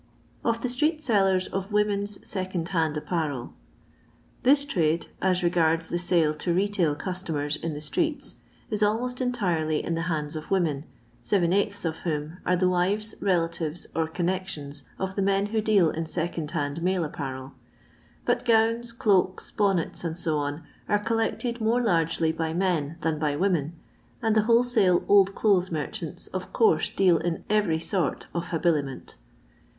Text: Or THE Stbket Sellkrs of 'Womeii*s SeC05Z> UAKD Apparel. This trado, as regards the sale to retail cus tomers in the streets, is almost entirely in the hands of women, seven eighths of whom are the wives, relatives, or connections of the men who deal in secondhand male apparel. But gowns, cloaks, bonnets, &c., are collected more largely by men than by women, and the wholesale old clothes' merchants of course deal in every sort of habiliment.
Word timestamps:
Or 0.43 0.53
THE 0.53 0.67
Stbket 0.67 0.97
Sellkrs 0.99 1.47
of 1.53 1.69
'Womeii*s 1.69 2.17
SeC05Z> 2.25 2.53
UAKD 2.65 2.97
Apparel. 2.97 3.53
This 4.41 4.65
trado, 4.65 5.05
as 5.21 5.43
regards 5.43 5.89
the 5.89 5.99
sale 5.99 6.33
to 6.33 6.55
retail 6.55 6.95
cus 6.95 7.21
tomers 7.21 7.55
in 7.61 7.75
the 7.75 7.81
streets, 7.81 8.37
is 8.71 8.81
almost 8.81 9.21
entirely 9.21 9.85
in 9.85 9.93
the 9.93 10.09
hands 10.09 10.35
of 10.35 10.49
women, 10.49 10.85
seven 11.21 11.53
eighths 11.53 11.85
of 11.85 11.97
whom 11.97 12.39
are 12.47 12.55
the 12.55 12.67
wives, 12.67 13.13
relatives, 13.21 13.85
or 13.95 14.07
connections 14.07 14.81
of 14.97 15.15
the 15.15 15.21
men 15.21 15.45
who 15.53 15.61
deal 15.61 15.91
in 15.91 16.07
secondhand 16.07 16.81
male 16.81 17.03
apparel. 17.03 17.53
But 18.25 18.43
gowns, 18.43 18.91
cloaks, 18.91 19.51
bonnets, 19.51 20.01
&c., 20.01 20.31
are 20.89 20.99
collected 21.05 21.61
more 21.61 21.79
largely 21.79 22.31
by 22.31 22.53
men 22.55 22.97
than 23.01 23.19
by 23.19 23.35
women, 23.35 23.73
and 24.19 24.35
the 24.35 24.41
wholesale 24.45 25.05
old 25.07 25.35
clothes' 25.35 25.69
merchants 25.69 26.25
of 26.25 26.51
course 26.51 26.89
deal 26.89 27.19
in 27.19 27.43
every 27.51 27.77
sort 27.77 28.25
of 28.33 28.47
habiliment. 28.47 29.13